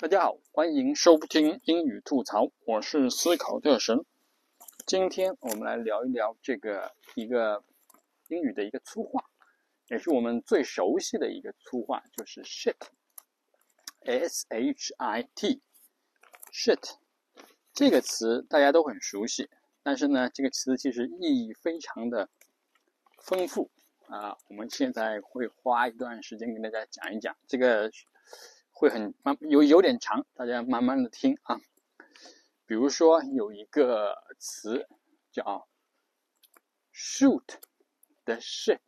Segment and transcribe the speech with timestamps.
[0.00, 4.06] 大家好，欢迎收听英语吐槽，我是思考特神。
[4.86, 7.62] 今天我们来聊一聊这个一个
[8.28, 9.26] 英语的一个粗话，
[9.88, 16.94] 也是我们最熟悉的一个粗话，就是 shit，s h i t，shit
[17.74, 19.50] 这个词大家都很熟悉，
[19.82, 22.30] 但是呢，这个词其实意义非常的
[23.18, 23.70] 丰富
[24.06, 24.38] 啊。
[24.48, 27.92] 我们现在会花一段时间跟大家讲一讲这个。
[28.80, 31.60] 会很慢，有有点长，大家慢慢的听啊。
[32.64, 34.88] 比如说有一个词
[35.30, 35.68] 叫
[36.90, 37.44] “shoot
[38.24, 38.80] the shit”，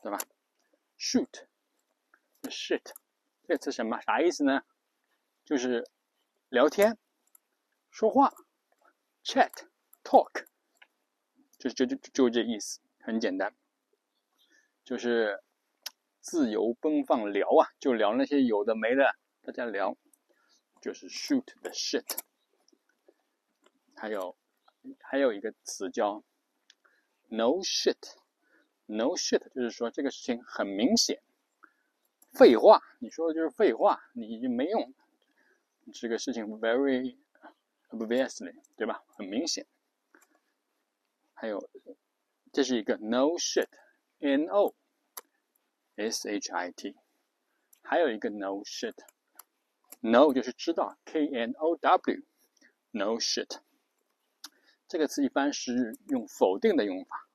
[0.00, 0.18] 对吧
[0.96, 1.48] ？“shoot
[2.40, 2.92] the shit”
[3.42, 4.62] 这个词什么啥意思呢？
[5.44, 5.90] 就是
[6.48, 6.96] 聊天、
[7.90, 8.32] 说话、
[9.24, 9.50] chat、
[10.04, 10.44] talk，
[11.58, 13.52] 就就就就这意思，很简单，
[14.84, 15.42] 就是。
[16.30, 19.96] 自由奔放聊啊，就聊那些有的没的，大家聊，
[20.80, 22.06] 就是 shoot the shit。
[23.96, 24.36] 还有
[25.00, 26.22] 还有一个词叫
[27.30, 31.20] no shit，no shit 就是说这个事情很明显，
[32.32, 34.94] 废话，你说的就是废话，你就没用，
[35.92, 37.16] 这个事情 very
[37.88, 39.02] obviously，对吧？
[39.08, 39.66] 很明显。
[41.34, 41.68] 还有
[42.52, 44.74] 这是一个 no shit，no。
[46.08, 46.94] shit，
[47.82, 53.58] 还有一个 no shit，no 就是知道，K N O W，no shit，
[54.88, 57.28] 这个词一般是用否定的用法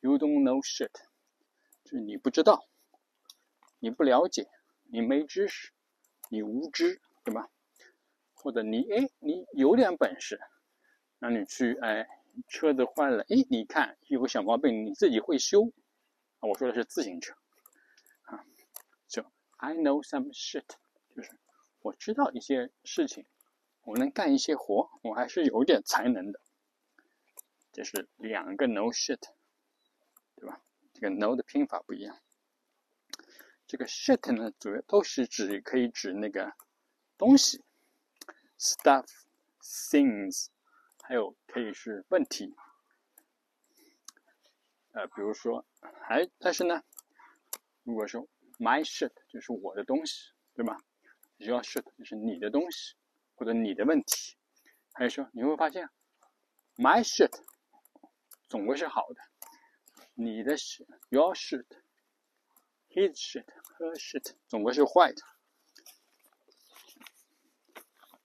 [0.00, 0.90] ，You don't know shit，
[1.84, 2.66] 就是你不知道，
[3.78, 4.48] 你不了解，
[4.84, 5.72] 你没知识，
[6.28, 7.48] 你无知，对吧？
[8.34, 10.40] 或者你哎，你有点本事，
[11.18, 12.06] 那你去哎，
[12.48, 15.72] 车子坏了，哎，你看有个小毛病，你自己会修，
[16.40, 17.34] 我说的是自行车。
[19.60, 20.68] I know some shit，
[21.16, 21.36] 就是
[21.80, 23.26] 我知道一些事情，
[23.82, 26.40] 我能干一些活，我还是有点才能的。
[27.72, 29.20] 这是两个 no shit，
[30.36, 30.62] 对吧？
[30.94, 32.20] 这个 no 的拼法不一样。
[33.66, 36.52] 这个 shit 呢，主要都是指可以指那个
[37.16, 37.64] 东西
[38.56, 39.08] ，stuff、
[39.60, 40.50] things，
[41.02, 42.54] 还有可以是问题。
[44.92, 45.66] 呃，比如说，
[46.00, 46.84] 还但是呢，
[47.82, 48.28] 如果说。
[48.58, 50.76] My shit 就是我的东西，对吧
[51.36, 52.96] ？Your shit 就是你的东西
[53.36, 54.36] 或者你的问题。
[54.92, 55.88] 还有说，你会发现
[56.76, 57.40] ，My shit
[58.48, 59.20] 总归是好的，
[60.14, 65.22] 你的 shit，Your shit，His shit，Her shit 总归是坏的。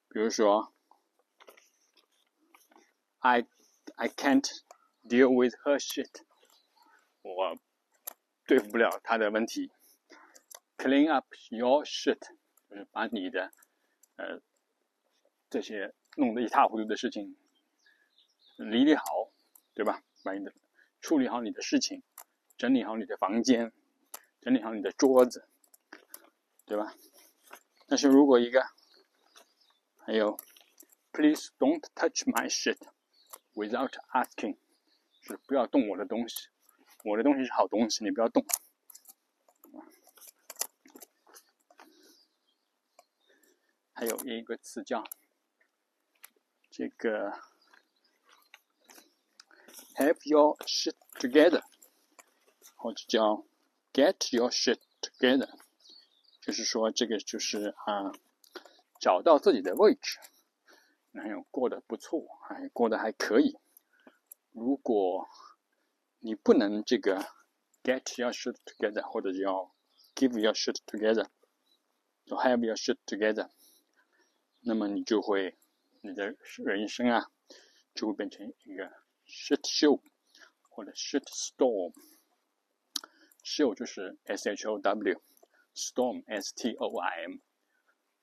[0.09, 0.73] 比如说
[3.19, 3.45] ，I
[3.95, 4.50] I can't
[5.03, 6.23] deal with her shit，
[7.21, 7.59] 我
[8.47, 9.71] 对付不了她的问题。
[10.83, 12.19] Clean up your shit，
[12.69, 13.53] 就是把你的
[14.17, 14.41] 呃
[15.49, 17.38] 这些弄得一塌糊涂的事情
[18.57, 19.05] 理理好，
[19.73, 20.03] 对吧？
[20.25, 20.51] 把你的
[20.99, 22.03] 处理好你的事情，
[22.57, 23.71] 整理好你的房间，
[24.41, 25.47] 整理好你的桌子，
[26.66, 26.94] 对吧？
[27.88, 28.65] 但是如果一个
[30.00, 30.38] 还有
[31.13, 32.77] ，Please don't touch my shit
[33.53, 34.57] without asking，
[35.21, 36.50] 就是不要动我的东西，
[37.05, 38.45] 我的东西是好东西，你不要动。
[43.94, 45.04] 还有一个词叫
[46.70, 47.31] 这个
[49.96, 51.64] “have your shit together”，
[52.76, 53.46] 或者叫
[53.94, 55.50] “get your shit together”，
[56.42, 58.12] 就是说这个就是啊，
[59.00, 60.20] 找到自己的位置，
[61.12, 63.58] 然后过得不错，还过得还可以。
[64.52, 65.30] 如果
[66.20, 67.28] 你不能这个
[67.84, 69.72] “get your shit together”，或者叫
[70.16, 71.28] “give your shit together”，
[72.25, 73.52] 就 “have your shit together”。
[74.66, 75.57] 那么你就会，
[76.01, 77.29] 你的人生啊，
[77.94, 78.85] 就会变成一个
[79.28, 80.01] shit show
[80.69, 81.94] 或者 shit storm。
[83.44, 87.40] show 就是 s h o w，storm s t o i m，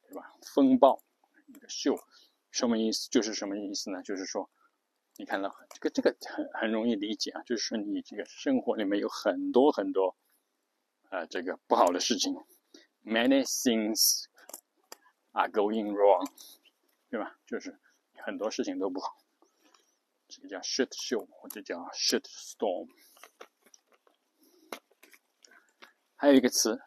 [0.09, 0.34] 对吧？
[0.55, 1.03] 风暴
[1.47, 2.03] 一个 show，
[2.51, 3.10] 什么意思？
[3.10, 4.03] 就是什么意思呢？
[4.03, 4.51] 就是说，
[5.16, 10.16] 你看到这个这个很很容易理解啊，就是说你这个生活里面有很多很多，
[11.10, 12.34] 呃，这个不好的事情
[13.04, 14.29] ，many things。
[15.32, 16.28] Are going wrong，
[17.09, 17.38] 对吧？
[17.47, 17.78] 就是
[18.16, 19.16] 很多事情都不好，
[20.28, 22.88] 这个叫 shit show 或者叫 shit storm。
[26.16, 26.82] 还有一个词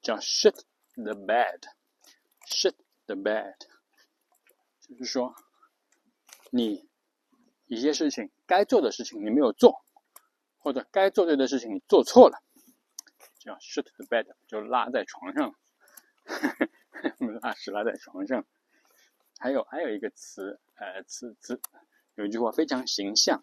[0.00, 0.62] 叫 shit
[0.94, 2.74] the bed，shit
[3.06, 3.56] the bed，
[4.80, 5.34] 就是说
[6.50, 6.88] 你
[7.66, 9.84] 一些事情该做的事情你没有做，
[10.58, 12.42] 或者该做对的事情你做错了，
[13.38, 15.54] 叫 shit the bed，就拉在床上。
[17.42, 18.44] 拉屎拉在床上。
[19.38, 21.60] 还有还有一个词，呃，词词
[22.14, 23.42] 有一句话非常形象，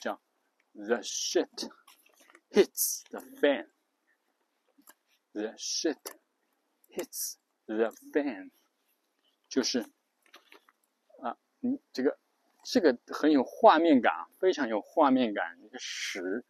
[0.00, 0.20] 叫
[0.72, 1.70] “the shit
[2.50, 3.68] hits the fan”。
[5.34, 5.96] the shit
[6.90, 8.50] hits the fan，
[9.48, 9.80] 就是
[11.22, 12.18] 啊，嗯，这个
[12.64, 15.58] 这个很有画面感，非常有画面感。
[15.64, 16.44] 一个屎，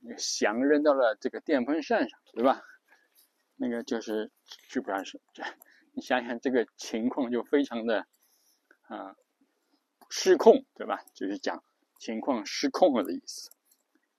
[0.00, 2.62] 那个翔扔到了这个电风扇上，对吧？
[3.56, 4.30] 那个就是
[4.68, 5.42] 去不上是这，
[5.92, 8.06] 你想想这个情况就非常的
[8.82, 9.16] 啊
[10.10, 11.02] 失控，对吧？
[11.14, 11.62] 就是讲
[11.98, 13.50] 情况失控了的意思。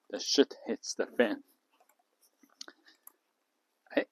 [0.07, 1.44] The shit hits the fan。
[3.85, 4.07] 哎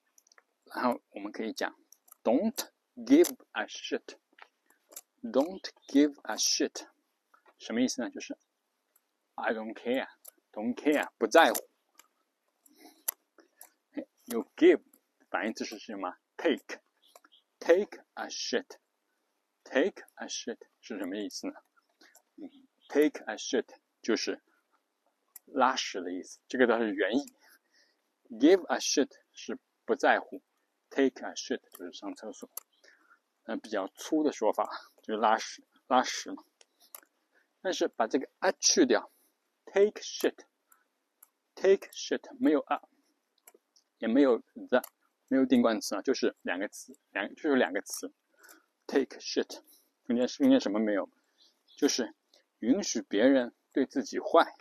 [0.65, 1.75] 然后我们可以讲
[2.23, 4.17] ，Don't give a shit。
[5.21, 6.87] Don't give a shit，
[7.59, 8.09] 什么意思呢？
[8.09, 8.35] 就是
[9.35, 11.59] I don't care，don't care，不在乎。
[14.25, 14.81] 有 give，
[15.31, 21.53] 反义词是什么？Take，take a shit，take a shit 是什么意思呢
[22.89, 23.65] ？Take a shit
[24.01, 24.43] 就是
[25.45, 27.23] 拉屎的意思，这个倒是原意。
[28.29, 30.43] Give a shit 是不在乎。
[30.89, 32.49] Take a shit 就是上厕所，
[33.43, 34.69] 嗯，比较粗的说法
[35.01, 36.43] 就是拉屎拉屎嘛。
[37.61, 39.09] 但是把这个 a 去掉
[39.65, 42.81] ，take shit，take shit 没有 a，
[43.99, 44.81] 也没有 the，
[45.31, 48.11] 没有定冠词啊，就是两个词，两就是两个词
[48.85, 49.61] ，take shit
[50.03, 51.09] 中间中间什么没有，
[51.77, 52.13] 就是
[52.59, 54.57] 允许别人对自己坏，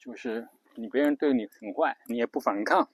[0.00, 2.90] 就是你别人对你很坏，你也不反抗。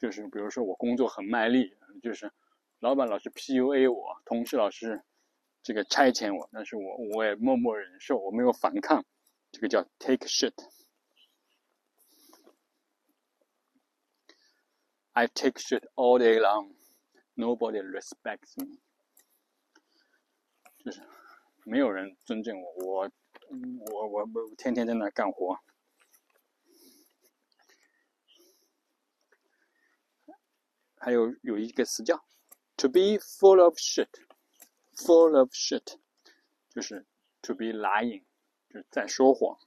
[0.00, 2.32] 就是比如说我工作很卖力，就是
[2.80, 5.04] 老板老是 PUA 我，同事老是
[5.62, 9.04] 这个差遣我，但是我我也默默忍受，我没有反抗，
[9.52, 10.54] 这个叫 take shit。
[15.17, 16.73] I take shit all day long,
[17.35, 18.79] nobody respects me。
[20.83, 21.01] 就是
[21.65, 23.11] 没有人尊敬我，我
[23.91, 25.59] 我我我天天在那干活。
[30.97, 32.25] 还有有一个词叫
[32.77, 35.99] “to be full of shit”，“full of shit”
[36.69, 37.05] 就是
[37.41, 38.23] “to be lying”，
[38.69, 39.59] 就是在说谎，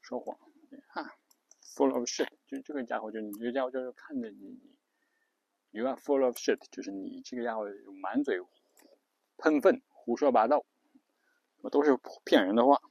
[0.00, 0.36] 说谎
[0.94, 1.16] 啊，“
[1.62, 4.77] full of shit” 就这个家伙，就你这个家伙就是看着你你
[5.71, 7.65] ，“you are full of shit” 就是你这个家伙
[8.01, 8.39] 满嘴
[9.37, 10.65] 喷粪、胡说八道，
[11.71, 12.81] 都是骗人的话。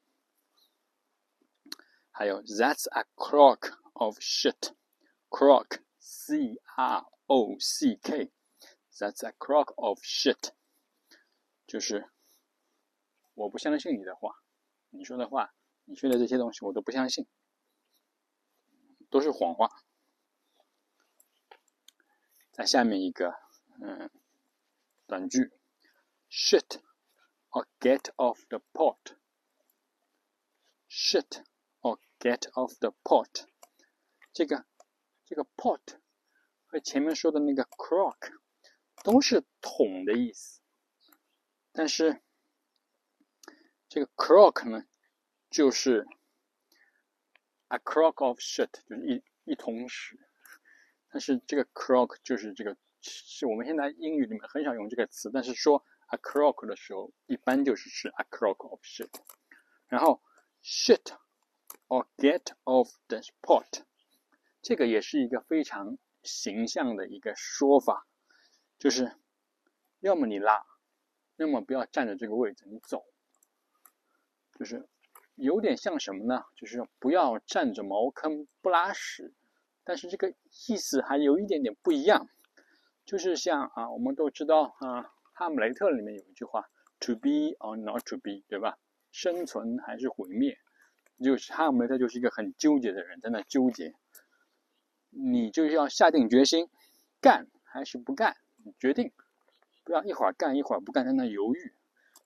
[2.11, 5.83] 还有 “that's a crock of shit”，“crock”。
[6.06, 10.51] C R O C K，That's a crock of shit。
[11.67, 12.11] 就是
[13.33, 14.35] 我不相信你的话，
[14.91, 15.55] 你说的话，
[15.87, 17.27] 你说的这些东西我都不相信，
[19.14, 19.70] 都是谎话。
[22.50, 23.32] 在下面一个，
[23.81, 24.11] 嗯，
[25.06, 25.52] 短句
[26.28, 26.81] ，shit
[27.50, 29.16] or get off the pot。
[30.88, 31.44] shit
[31.81, 33.46] or get off the pot。
[34.32, 34.66] 这个。
[35.26, 35.81] 这个 pot
[36.67, 38.37] 和前面说的那个 crock
[39.02, 40.60] 都是桶的意思，
[41.72, 42.20] 但是
[43.88, 44.84] 这个 crock 呢，
[45.49, 46.06] 就是
[47.69, 50.19] a crock of shit，就是一一桶屎。
[51.10, 59.10] 但是这个 crock 就是这个，是我们现在英语里面很少用这个词，但是说 a crock 的时候，一般就是是 a crock of shit。
[59.86, 60.22] 然后
[60.62, 61.17] shit
[61.89, 63.84] or get off the spot，。
[64.62, 68.06] 这个也是一个非常形象的一个说法，
[68.79, 69.15] 就是
[70.00, 70.65] 要么你拉，
[71.36, 73.05] 要么不要占着这个位置，你走。
[74.58, 74.89] 就是
[75.34, 76.44] 有点像什么呢？
[76.56, 79.32] 就是不要占着茅坑不拉屎，
[79.84, 80.32] 但是这个
[80.69, 82.29] 意思还有一点点不一样。
[83.05, 85.03] 就是像啊，我们都知道啊，
[85.34, 88.79] 《哈姆雷特》里面有一句话：“To be or not to be”，对吧？
[89.12, 90.56] 生存还是毁灭？
[91.22, 93.94] 就是哈姆雷特就是一个很纠结的人，在那纠结。
[95.10, 96.69] 你就是要下定决心，
[97.20, 98.36] 干还是不干？
[98.64, 99.12] 你决定，
[99.84, 101.74] 不要一会儿干一会儿不干，在那犹豫。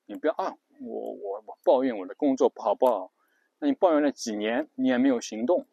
[0.06, 3.12] 你不要啊，我我我抱怨我的工作不好不好，
[3.58, 5.66] 那你抱怨了几年，你也没有行动，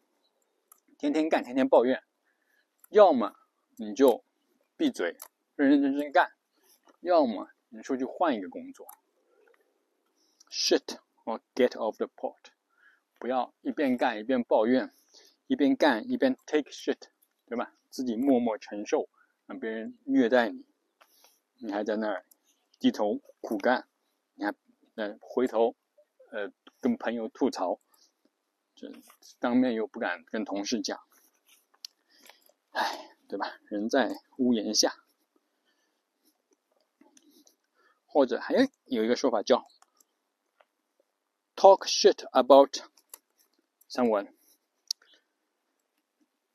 [0.98, 2.02] 天天干天天抱怨。
[2.90, 3.34] 要么
[3.76, 4.24] 你就
[4.76, 5.16] 闭嘴，
[5.54, 6.28] 认认真真干；
[7.00, 8.86] 要么你说去换一个工作。
[10.50, 12.36] Shit or get off the pot，
[13.18, 14.92] 不要一边干一边抱怨。
[15.48, 16.98] 一边干一边 take shit，
[17.46, 17.72] 对吧？
[17.88, 19.08] 自己默默承受，
[19.46, 20.64] 让别人虐待你，
[21.58, 22.24] 你还在那儿
[22.80, 23.86] 低头苦干，
[24.96, 25.76] 嗯回头
[26.32, 26.50] 呃
[26.80, 27.80] 跟朋友吐槽，
[28.74, 28.90] 这
[29.38, 31.00] 当面又不敢跟同事讲，
[32.70, 33.58] 哎，对吧？
[33.68, 34.94] 人在屋檐下，
[38.06, 38.54] 或者还
[38.86, 39.66] 有一个说法叫
[41.54, 42.78] “talk shit about
[43.88, 44.34] someone”，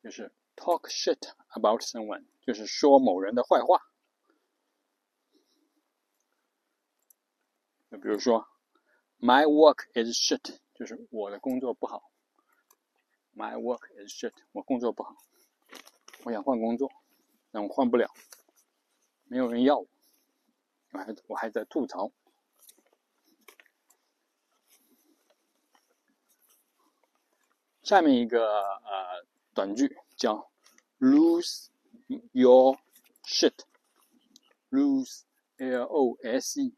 [0.01, 3.90] 就是 “talk shit about someone”，就是说某人的坏话。
[7.91, 8.47] 就比如说
[9.19, 12.09] ，“my work is shit”，就是我的工作不好。
[13.35, 14.31] My work is shit。
[14.53, 15.13] 我工作不好，
[16.23, 16.89] 我想换工作，
[17.51, 18.09] 但我换不了，
[19.25, 19.87] 没有人要我，
[20.93, 22.13] 我还我还在吐槽。
[27.83, 30.49] 下面一个呃短句叫
[30.97, 31.67] lose
[32.31, 32.77] your
[33.25, 35.23] shit，lose
[35.57, 36.23] l o s e。
[36.27, 36.73] L o s e,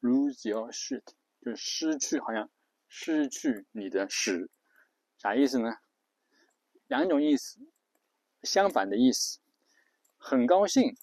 [0.00, 1.04] Lose your shit
[1.40, 2.50] 就是失去，好像
[2.88, 4.50] 失去你的屎。
[5.18, 5.76] 啥意思呢？
[6.86, 7.58] 两种意思，
[8.42, 9.40] 相反的意思。
[10.16, 10.96] 很高兴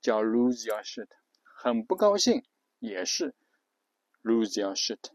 [0.00, 1.08] 叫 lose your shit，
[1.42, 2.44] 很不高兴
[2.78, 3.34] 也是
[4.22, 5.10] lose your shit。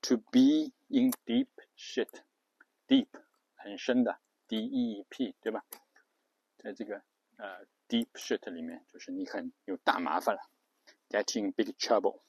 [0.00, 1.46] ？To be in deep
[1.76, 3.06] shit，deep
[3.54, 4.18] 很深的
[4.52, 5.64] DEEP 对吧？
[6.58, 7.02] 在这个
[7.38, 10.42] 呃 deep shit 里面，就是你很有大麻烦了。
[11.08, 12.20] getting big trouble。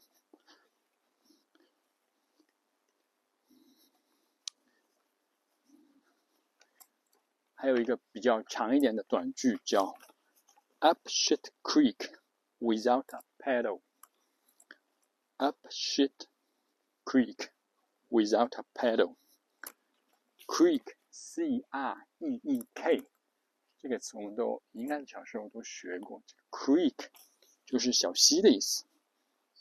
[7.55, 9.93] 还有一个比较长一点的短句叫
[10.79, 12.15] "Up shit creek
[12.59, 13.81] without a paddle."
[15.35, 16.27] Up shit
[17.03, 17.49] creek
[18.09, 19.17] without a paddle.
[20.45, 23.05] Creek, C R E E K，
[23.77, 26.23] 这个词我们都应该小时候都学过。
[26.49, 26.95] Creek
[27.67, 28.83] 就是小溪的意思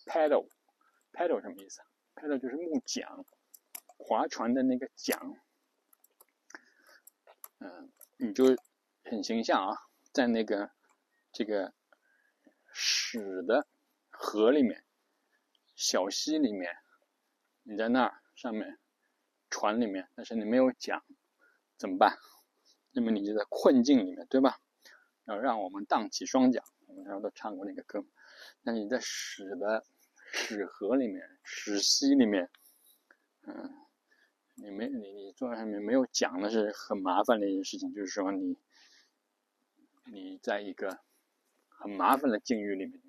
[0.06, 3.26] ，paddle，paddle 什么意思啊？paddle 就是木桨，
[3.98, 5.42] 划船的那个桨。
[7.58, 8.56] 嗯，你就
[9.04, 9.76] 很形象啊，
[10.10, 10.70] 在那个
[11.32, 11.74] 这个
[12.72, 13.66] 屎的
[14.08, 14.82] 河里面，
[15.76, 16.74] 小溪里面，
[17.62, 18.78] 你在那儿上面
[19.50, 21.04] 船里面，但是你没有桨，
[21.82, 22.16] 怎么办？
[22.92, 24.60] 那么你就在困境里面，对吧？
[25.24, 26.62] 要让我们荡起双桨。
[26.86, 28.04] 我们那时候都唱过那个歌，
[28.62, 29.84] 那你在屎的
[30.32, 32.48] 屎河里面、屎溪里面，
[33.48, 33.74] 嗯，
[34.54, 37.92] 你没你你坐在上面没有桨，那是很麻烦的一件事情。
[37.92, 38.56] 就是说你
[40.04, 41.00] 你在一个
[41.66, 43.02] 很麻烦的境遇里面，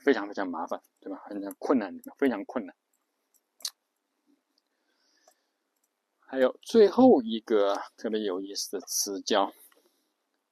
[0.00, 1.22] 非常非常麻烦，对吧？
[1.24, 2.74] 很困难，非常困难。
[6.26, 9.52] 还有最后一个特别有意思的词叫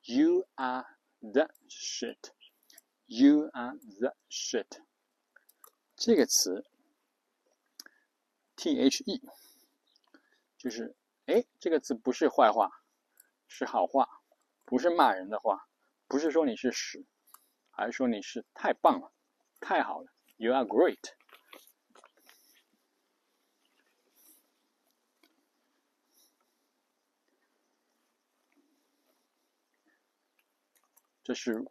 [0.03, 0.87] “You are”。
[1.33, 2.19] The shit,
[3.07, 4.83] you are the shit。
[5.97, 6.67] 这个词
[8.57, 9.23] ，T H E，
[10.59, 12.83] 就是哎，这个词不是坏话，
[13.49, 14.21] 是好话，
[14.67, 15.67] 不是骂人的话，
[16.07, 17.07] 不是说你是屎，
[17.71, 19.11] 而是说你是太棒了，
[19.61, 21.15] 太好了，You are great。
[31.25, 31.65] 这是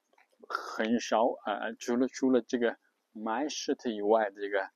[0.49, 2.77] 很少啊，除了除了这个
[3.13, 4.69] my shit 以外的这个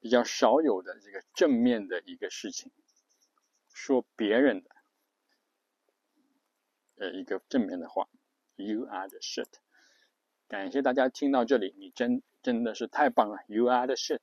[0.00, 2.70] 比较少有的这个正面的一个事情，
[3.72, 4.70] 说别人的
[6.96, 8.06] 呃一个正面的话
[8.56, 9.48] ，you are the shit。
[10.46, 14.22] 感谢大家听到这里，你真真的是太棒了，you are the shit。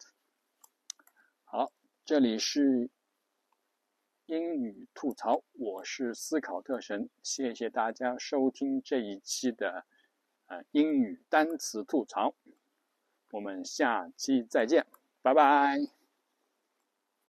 [1.44, 1.74] 好，
[2.06, 2.92] 这里是。
[4.30, 9.86] 英语吐槽，我是思考特神，谢谢大家收听这一期的
[10.46, 12.36] 呃英语单词吐槽，
[13.32, 14.86] 我们下期再见，
[15.24, 15.99] 拜拜。